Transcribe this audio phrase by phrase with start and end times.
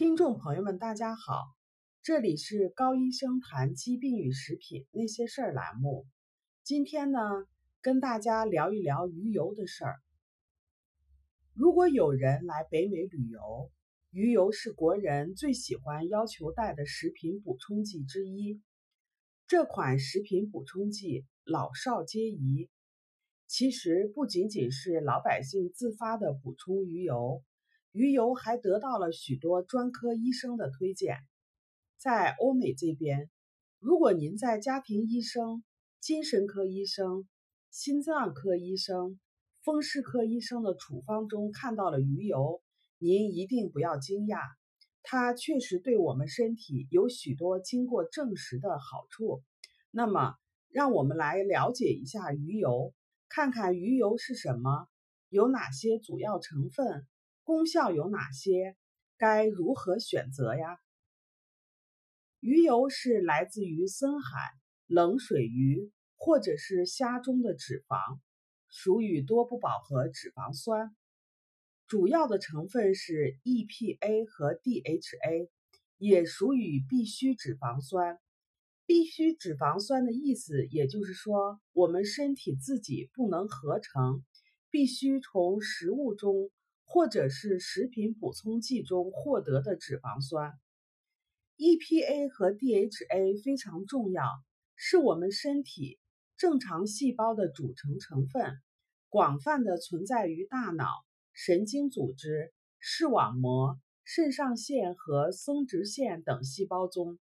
[0.00, 1.42] 听众朋友们，大家好，
[2.02, 6.06] 这里是高医生谈疾病与食品那些事儿栏目。
[6.64, 7.20] 今天呢，
[7.82, 9.96] 跟大家聊一聊鱼油的事儿。
[11.52, 13.70] 如果有人来北美旅游，
[14.10, 18.58] 鱼油是国人最喜欢要求带的食品补充剂之一。
[19.46, 22.70] 这款食品补充剂老少皆宜，
[23.46, 27.42] 其实不仅仅是老百姓自发的补充鱼油。
[27.92, 31.16] 鱼油还得到了许多专科医生的推荐。
[31.98, 33.28] 在欧美这边，
[33.80, 35.64] 如果您在家庭医生、
[35.98, 37.28] 精神科医生、
[37.70, 39.18] 心脏科医生、
[39.64, 42.62] 风湿科医生的处方中看到了鱼油，
[42.98, 44.38] 您一定不要惊讶，
[45.02, 49.42] 它确实对我们身体有许多经过证实的好处。
[49.90, 50.36] 那么，
[50.68, 52.94] 让我们来了解一下鱼油，
[53.28, 54.86] 看看鱼油是什么，
[55.28, 57.04] 有哪些主要成分。
[57.50, 58.76] 功效有哪些？
[59.18, 60.78] 该如何选择呀？
[62.38, 64.52] 鱼油是来自于深海、
[64.86, 68.20] 冷水鱼或者是虾中的脂肪，
[68.68, 70.94] 属于多不饱和脂肪酸，
[71.88, 75.48] 主要的成分是 EPA 和 DHA，
[75.98, 78.20] 也属于必需脂肪酸。
[78.86, 84.24] 必需脂肪酸的意思，也就是说我们身体自己不能合成，
[84.70, 86.48] 必须从食物中。
[86.92, 90.54] 或者是食品补充剂中获得的脂肪酸
[91.56, 94.24] ，EPA 和 DHA 非常重要，
[94.74, 96.00] 是我们身体
[96.36, 98.56] 正常细胞的组成成分，
[99.08, 100.88] 广泛的存在于大脑、
[101.32, 107.20] 神经组织、视网膜、肾上腺和生殖腺等细胞中。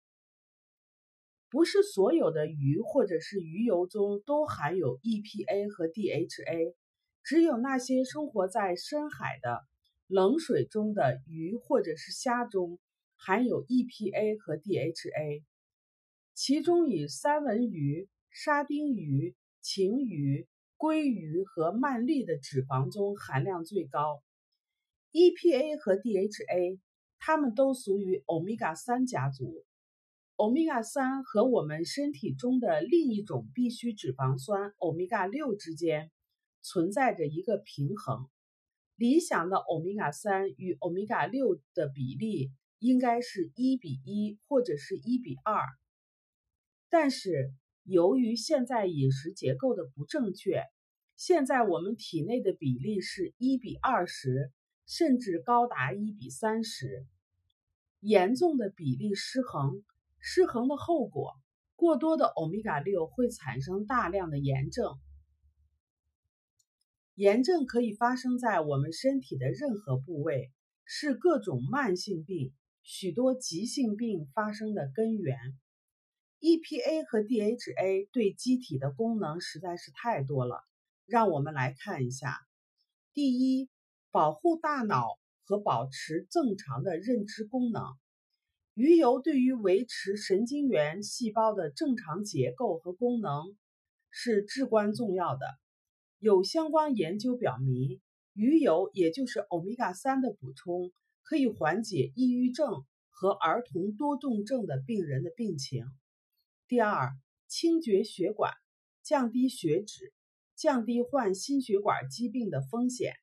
[1.51, 6.73] 不是所有的鱼或者是鱼油中都含有 EPA 和 DHA。
[7.23, 9.61] 只有那些生活在深海的
[10.07, 12.79] 冷水中的鱼或者是虾中
[13.15, 15.43] 含有 EPA 和 DHA，
[16.33, 24.23] 其中以三文鱼、沙丁鱼、旗鱼、鲑鱼和鳗鲡的脂肪中含量最高。
[25.11, 26.79] EPA 和 DHA，
[27.19, 29.63] 它们都属于欧米伽三家族。
[30.37, 36.09] 欧米伽三和我们身体中的另一种必需脂肪酸欧米伽六之间。
[36.61, 38.29] 存在着一个平衡，
[38.95, 45.61] 理想的欧米伽三与欧米伽六的比例应该是一比一或者是一比二。
[46.89, 50.63] 但是由于现在饮食结构的不正确，
[51.15, 54.51] 现在我们体内的比例是一比二十，
[54.85, 57.05] 甚至高达一比三十，
[57.99, 59.83] 严重的比例失衡。
[60.19, 61.33] 失衡的后果，
[61.75, 64.99] 过多的欧米伽六会产生大量的炎症。
[67.15, 70.49] 炎症可以发生在我们身体的任何部位，
[70.85, 75.37] 是各种慢性病、许多急性病发生的根源。
[76.39, 80.63] EPA 和 DHA 对机体的功能实在是太多了，
[81.05, 82.37] 让我们来看一下。
[83.13, 83.69] 第一，
[84.09, 87.83] 保护大脑和保持正常的认知功能。
[88.73, 93.55] 鱼油对于维持神经元细胞的正常结构和功能
[94.09, 95.45] 是至关重要的。
[96.21, 97.99] 有相关研究表明，
[98.33, 100.91] 鱼油也就是欧米伽三的补充，
[101.23, 105.83] 可以缓解抑郁症和儿童多动症的病人的病情。
[106.67, 107.09] 第二，
[107.47, 108.53] 清洁血管，
[109.01, 110.13] 降低血脂，
[110.55, 113.15] 降低患心血管疾病的风险。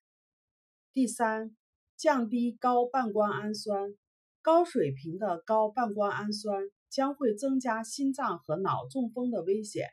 [0.93, 1.57] 第三，
[1.97, 3.95] 降低高半胱氨酸，
[4.43, 9.87] 高水平的高半胱氨酸将会增加心脏和脑中风的危险，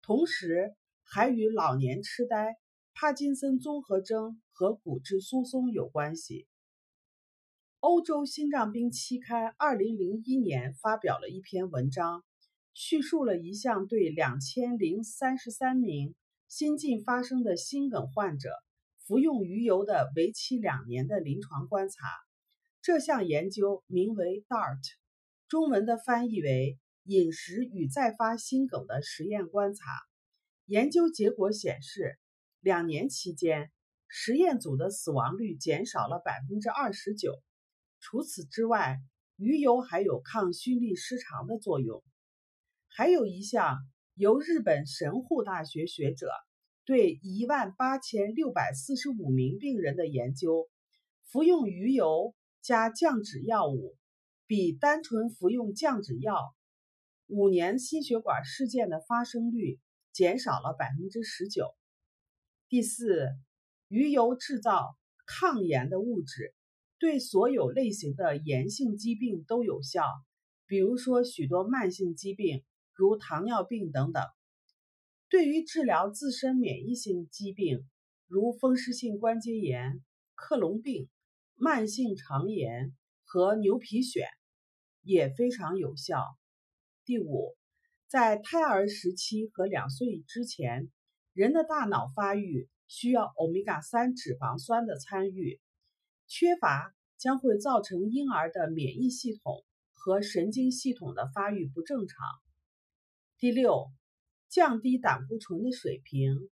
[0.00, 0.77] 同时。
[1.10, 2.56] 还与老年痴呆、
[2.92, 6.46] 帕金森综合征和骨质疏松有关系。
[7.80, 12.24] 欧洲心脏病期刊二零零一年发表了一篇文章，
[12.74, 16.14] 叙述了一项对两千零三十三名
[16.46, 18.50] 新近发生的心梗患者
[19.06, 22.06] 服用鱼油的为期两年的临床观察。
[22.82, 24.82] 这项研究名为 DART，
[25.48, 29.84] 中文的翻译为“饮食与再发心梗的实验观察”。
[30.68, 32.18] 研究结果显示，
[32.60, 33.72] 两年期间，
[34.06, 37.42] 实验组的死亡率减少了百分之二十九。
[38.00, 38.98] 除此之外，
[39.36, 42.04] 鱼油还有抗心律失常的作用。
[42.86, 43.78] 还有一项
[44.12, 46.30] 由日本神户大学学者
[46.84, 50.68] 对一万八千六百四十五名病人的研究，
[51.24, 53.96] 服用鱼油加降脂药物，
[54.46, 56.54] 比单纯服用降脂药，
[57.26, 59.80] 五年心血管事件的发生率。
[60.12, 61.74] 减少了百分之十九。
[62.68, 63.28] 第四，
[63.88, 64.96] 鱼油制造
[65.26, 66.54] 抗炎的物质，
[66.98, 70.04] 对所有类型的炎性疾病都有效，
[70.66, 72.64] 比如说许多慢性疾病，
[72.94, 74.24] 如糖尿病等等。
[75.28, 77.86] 对于治疗自身免疫性疾病，
[78.26, 80.02] 如风湿性关节炎、
[80.34, 81.10] 克隆病、
[81.54, 84.24] 慢性肠炎和牛皮癣，
[85.02, 86.24] 也非常有效。
[87.04, 87.57] 第五，
[88.08, 90.90] 在胎儿时期和两岁之前，
[91.34, 95.60] 人的大脑发育需要欧米伽三脂肪酸的参与。
[96.26, 99.62] 缺乏将会造成婴儿的免疫系统
[99.92, 102.16] 和神经系统的发育不正常。
[103.38, 103.90] 第六，
[104.48, 106.48] 降低胆固醇的水平。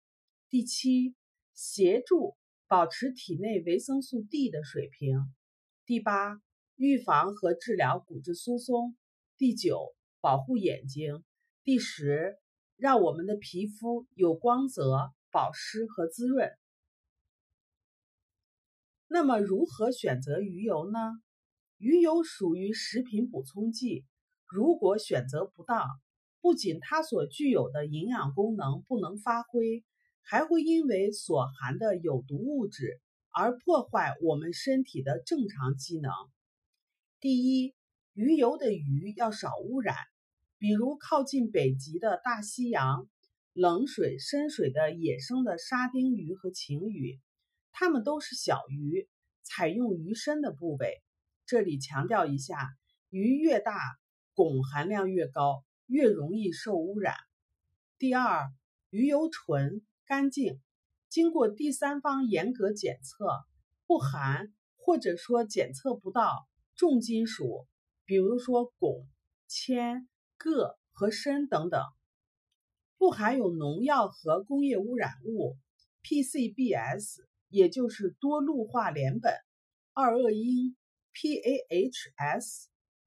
[0.50, 1.14] 第七，
[1.54, 2.36] 协助
[2.68, 5.34] 保持体内维生素 D 的水平。
[5.86, 6.38] 第八，
[6.74, 8.94] 预防和治疗骨质疏松。
[9.38, 11.24] 第九，保护眼睛。
[11.66, 12.38] 第十，
[12.76, 16.48] 让我们的皮肤有光泽、保湿和滋润。
[19.08, 21.00] 那么如何选择鱼油呢？
[21.76, 24.04] 鱼油属于食品补充剂，
[24.46, 25.88] 如果选择不当，
[26.40, 29.82] 不仅它所具有的营养功能不能发挥，
[30.22, 33.00] 还会因为所含的有毒物质
[33.32, 36.12] 而破坏我们身体的正常机能。
[37.18, 37.74] 第一，
[38.12, 39.96] 鱼油的鱼要少污染，
[40.66, 43.08] 比如靠近北极的大西洋、
[43.52, 47.20] 冷水、深水的野生的沙丁鱼和晴鱼。
[47.70, 49.08] 它们都是小鱼，
[49.44, 51.00] 采用鱼身的部位。
[51.46, 52.68] 这里强调一下，
[53.10, 53.78] 鱼越大，
[54.34, 57.14] 汞含量越高，越容易受污染。
[57.96, 58.50] 第二，
[58.90, 60.60] 鱼油纯干净，
[61.08, 63.28] 经过第三方严格检测，
[63.86, 67.68] 不含或者说检测不到重金属，
[68.04, 69.06] 比如说汞、
[69.46, 71.82] 铅、铬和砷等等，
[72.98, 75.56] 不含有农药和工业污染物
[76.02, 77.24] （PCBs）。
[77.48, 79.32] 也就是多氯化联苯、
[79.94, 80.76] 二恶英
[81.14, 82.64] （PAHs），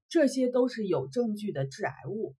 [0.08, 2.34] 这些都是有证据的致癌物。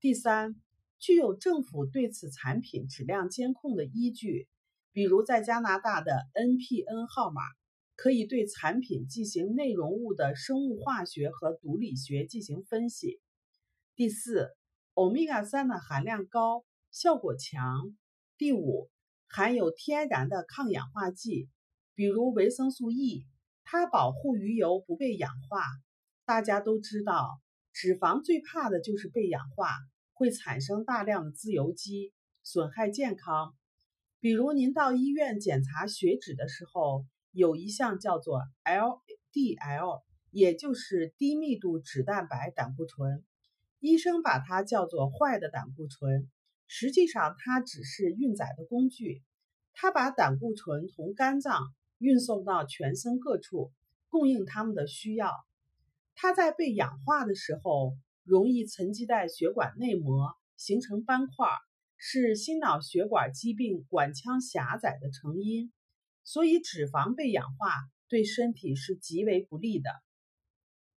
[0.00, 0.60] 第三，
[0.98, 4.48] 具有政府对此产品质量监控的依据，
[4.90, 7.40] 比如在加拿大的 NPN 号码，
[7.94, 13.20] 可以对产品进行内容物的生物化学和毒理学进行分析。
[13.94, 14.48] 第四，
[14.94, 17.94] 欧米伽三的含量高，效果强。
[18.38, 18.88] 第五。
[19.34, 21.48] 含有天然的抗氧化剂，
[21.94, 23.26] 比如维生素 E，
[23.64, 25.64] 它保护鱼油不被氧化。
[26.26, 27.40] 大家都知道，
[27.72, 29.70] 脂肪最怕的就是被氧化，
[30.12, 32.12] 会产生大量的自由基，
[32.42, 33.54] 损害健康。
[34.20, 43.24] 比如您到医院检查血脂的时候，有一项叫做 LDL，也就是低密度脂蛋白胆固醇，
[43.82, 46.30] 医生把它叫做坏的胆固醇。
[46.68, 49.24] 实际上，它只是运载的工具，
[49.74, 51.64] 它把胆固醇从肝脏
[51.98, 53.72] 运送到全身各处，
[54.08, 55.32] 供应他们的需要。
[56.14, 61.48] 它在被氧化的时候，容易沉积在血管内膜，形成斑块，
[61.96, 65.72] 是心脑血管疾病管腔狭窄的成因。
[66.22, 67.74] 所以，脂肪被氧化
[68.08, 69.90] 对身体是极为不利的。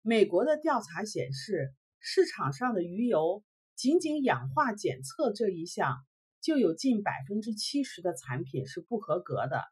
[0.01, 1.74] 美国的调查显示，
[2.05, 3.44] 市场上的鱼油。
[3.75, 5.97] 仅仅氧化检测这一项，
[6.41, 9.63] 就有近百分之七十的产品是不合格的。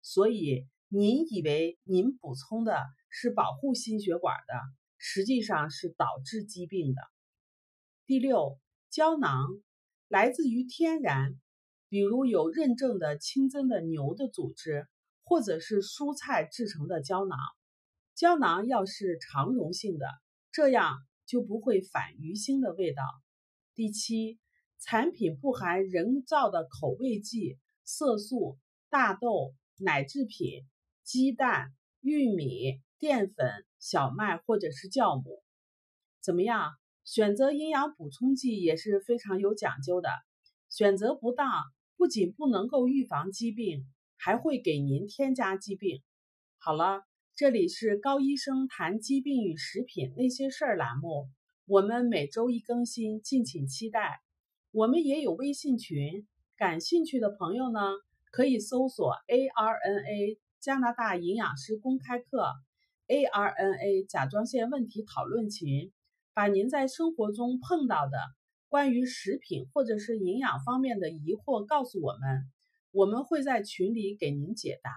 [0.00, 4.54] 所以，您以为您补充的是保护心血管的，
[4.96, 7.02] 实际上是导致疾病的。
[8.06, 9.46] 第六，胶囊
[10.08, 11.34] 来自于天然，
[11.90, 14.88] 比如有认证的清真的牛的组织，
[15.22, 17.38] 或者是蔬菜制成的胶囊。
[18.14, 20.06] 胶囊要是常溶性的，
[20.50, 20.96] 这样
[21.30, 23.04] 就不会反鱼腥的味道。
[23.76, 24.40] 第七，
[24.80, 28.58] 产品不含人造的口味剂、色素、
[28.88, 30.66] 大豆、奶制品、
[31.04, 35.44] 鸡蛋、玉米、淀粉、小麦或者是酵母。
[36.20, 36.72] 怎么样？
[37.04, 40.08] 选择营养补充剂也是非常有讲究的。
[40.68, 41.48] 选择不当，
[41.96, 46.02] 不仅不能够预防疾病，还会给您添加疾病。
[46.58, 47.04] 好了，
[47.40, 51.26] 这里是高医生谈疾病与食品那些事儿栏目。
[51.64, 54.20] 我们每周一更新，敬请期待。
[54.72, 56.28] 我们也有微信群，
[56.58, 57.80] 感兴趣的朋友呢，
[58.30, 62.46] 可以搜索 ARNA 加拿大营养师公开课
[63.08, 65.90] ，ARNA 甲状腺问题讨论群，
[66.34, 68.18] 把您在生活中碰到的
[68.68, 72.42] 关于食品或者是营养方面的疑惑告诉我们，
[72.90, 74.92] 我们会在群里给您解答。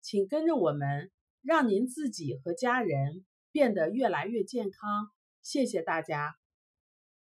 [0.00, 1.10] 请跟着我们，
[1.42, 5.10] 让您自己和家人变得越来越健康。
[5.42, 6.39] 谢谢大家。